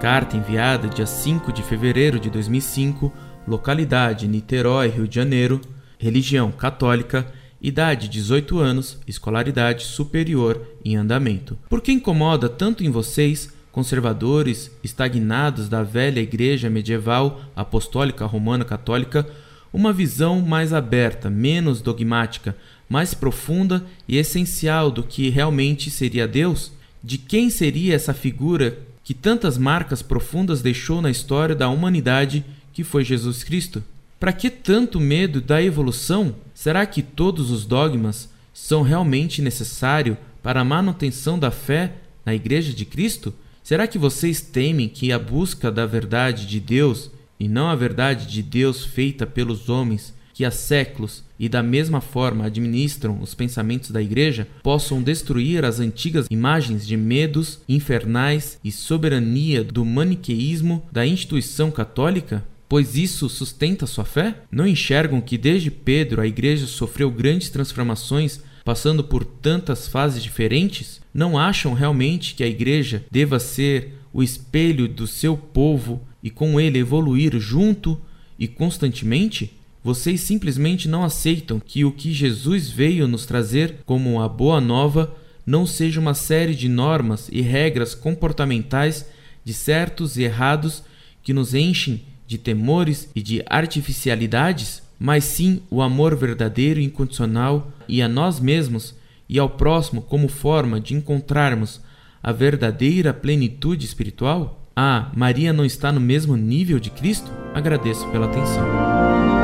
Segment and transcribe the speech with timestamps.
[0.00, 3.12] Carta enviada dia 5 de fevereiro de 2005,
[3.48, 5.60] localidade Niterói, Rio de Janeiro,
[5.98, 7.26] religião católica,
[7.60, 11.58] idade 18 anos, escolaridade superior em andamento.
[11.68, 19.26] Por que incomoda tanto em vocês, conservadores, estagnados da velha igreja medieval apostólica romana católica,
[19.72, 22.56] uma visão mais aberta, menos dogmática,
[22.88, 26.70] mais profunda e essencial do que realmente seria Deus?
[27.02, 32.82] De quem seria essa figura que tantas marcas profundas deixou na história da humanidade, que
[32.82, 33.84] foi Jesus Cristo?
[34.18, 36.34] Para que tanto medo da evolução?
[36.54, 41.92] Será que todos os dogmas são realmente necessários para a manutenção da fé
[42.24, 43.34] na Igreja de Cristo?
[43.62, 48.26] Será que vocês temem que a busca da verdade de Deus e não a verdade
[48.26, 53.92] de Deus feita pelos homens que há séculos e da mesma forma administram os pensamentos
[53.92, 61.06] da Igreja possam destruir as antigas imagens de medos infernais e soberania do maniqueísmo da
[61.06, 62.44] instituição católica?
[62.68, 64.34] Pois isso sustenta sua fé?
[64.50, 71.00] Não enxergam que desde Pedro a Igreja sofreu grandes transformações passando por tantas fases diferentes?
[71.12, 76.58] Não acham realmente que a Igreja deva ser o espelho do seu povo e com
[76.58, 78.00] ele evoluir junto
[78.36, 79.52] e constantemente?
[79.84, 85.14] Vocês simplesmente não aceitam que o que Jesus veio nos trazer como a boa nova
[85.46, 89.06] não seja uma série de normas e regras comportamentais
[89.44, 90.82] de certos e errados
[91.22, 97.70] que nos enchem de temores e de artificialidades, mas sim o amor verdadeiro e incondicional
[97.86, 98.94] e a nós mesmos
[99.28, 101.82] e ao próximo como forma de encontrarmos
[102.22, 104.66] a verdadeira plenitude espiritual?
[104.74, 107.30] Ah, Maria não está no mesmo nível de Cristo?
[107.52, 109.43] Agradeço pela atenção.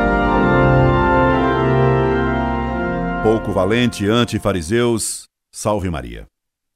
[3.23, 6.27] Pouco valente ante fariseus, salve Maria.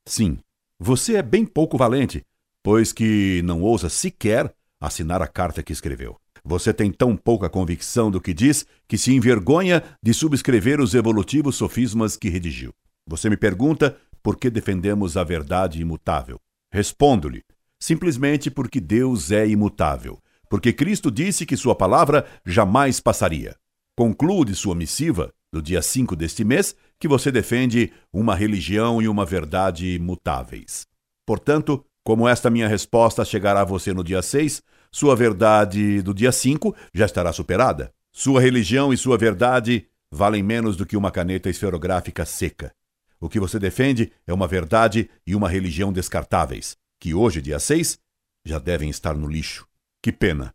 [0.06, 0.38] Sim,
[0.78, 2.22] você é bem pouco valente,
[2.62, 6.16] pois que não ousa sequer assinar a carta que escreveu.
[6.44, 11.56] Você tem tão pouca convicção do que diz que se envergonha de subscrever os evolutivos
[11.56, 12.74] sofismas que redigiu.
[13.06, 16.38] Você me pergunta por que defendemos a verdade imutável.
[16.70, 17.42] Respondo-lhe:
[17.80, 20.18] simplesmente porque Deus é imutável,
[20.50, 23.56] porque Cristo disse que sua palavra jamais passaria.
[23.96, 29.06] Concluo de sua missiva, do dia 5 deste mês, que você defende uma religião e
[29.06, 30.84] uma verdade imutáveis.
[31.24, 34.60] Portanto, como esta minha resposta chegará a você no dia 6,
[34.90, 37.92] sua verdade do dia 5 já estará superada.
[38.12, 42.72] Sua religião e sua verdade valem menos do que uma caneta esferográfica seca.
[43.20, 47.96] O que você defende é uma verdade e uma religião descartáveis, que hoje, dia 6,
[48.44, 49.66] já devem estar no lixo.
[50.02, 50.52] Que pena.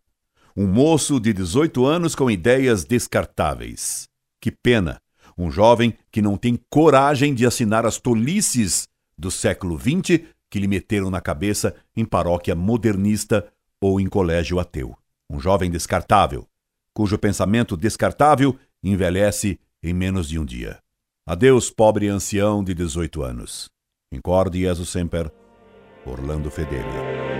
[0.57, 4.08] Um moço de 18 anos com ideias descartáveis.
[4.41, 5.01] Que pena.
[5.37, 10.67] Um jovem que não tem coragem de assinar as tolices do século XX que lhe
[10.67, 13.47] meteram na cabeça em paróquia modernista
[13.81, 14.95] ou em colégio ateu.
[15.29, 16.47] Um jovem descartável,
[16.93, 20.79] cujo pensamento descartável envelhece em menos de um dia.
[21.25, 23.69] Adeus, pobre ancião de 18 anos.
[24.11, 25.31] Incorde Jesus Semper,
[26.05, 27.38] Orlando Fedeli.